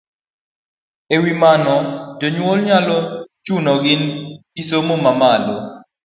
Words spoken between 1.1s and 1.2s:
E